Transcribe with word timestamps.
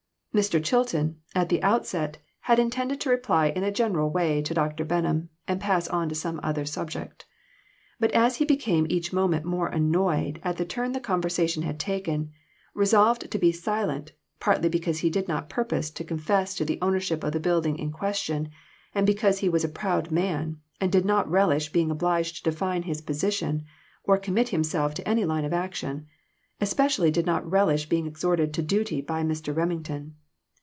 Mr. 0.33 0.63
Chilton, 0.63 1.13
in 1.35 1.47
the 1.49 1.61
outset, 1.61 2.17
had 2.43 2.57
intended 2.57 3.01
to 3.01 3.09
reply 3.09 3.47
in 3.47 3.63
a 3.65 3.71
general 3.71 4.09
way 4.11 4.41
to 4.41 4.53
Dr. 4.53 4.85
Benham, 4.85 5.27
and 5.45 5.59
pass 5.59 5.89
to 5.89 6.15
some 6.15 6.39
other 6.41 6.63
subject. 6.63 7.25
But 7.99 8.11
as 8.11 8.37
he 8.37 8.45
became 8.45 8.87
each 8.89 9.11
moment 9.11 9.43
more 9.43 9.67
annoyed 9.67 10.39
at 10.41 10.55
the 10.55 10.63
turn 10.63 10.93
the 10.93 11.01
conversa 11.01 11.49
tion 11.49 11.63
had 11.63 11.77
taken, 11.81 12.31
resolved 12.73 13.29
to 13.29 13.37
be 13.37 13.51
silent, 13.51 14.13
partly 14.39 14.69
because 14.69 14.99
he 14.99 15.09
did 15.09 15.27
not 15.27 15.49
purpose 15.49 15.89
to 15.91 16.03
confess 16.05 16.55
to 16.55 16.63
the 16.63 16.79
ownership 16.81 17.25
of 17.25 17.33
the 17.33 17.39
building 17.41 17.77
in 17.77 17.91
question 17.91 18.47
and 18.95 19.05
because 19.05 19.39
he 19.39 19.49
was 19.49 19.65
a 19.65 19.67
proud 19.67 20.11
man, 20.11 20.57
and 20.79 20.93
did 20.93 21.03
not 21.03 21.29
relish 21.29 21.73
being 21.73 21.91
obliged 21.91 22.37
to 22.45 22.51
define 22.51 22.83
his 22.83 23.01
position, 23.01 23.65
or 24.05 24.17
commit 24.17 24.47
himself 24.47 24.93
to 24.93 25.05
any 25.05 25.25
line 25.25 25.43
of 25.43 25.51
action 25.51 26.07
especially 26.61 27.09
did 27.11 27.25
not 27.25 27.49
relish 27.51 27.89
being 27.89 28.05
exhorted 28.07 28.53
to 28.53 28.61
duty 28.61 29.01
by 29.01 29.23
Mr. 29.23 29.53
Remington. 29.53 30.13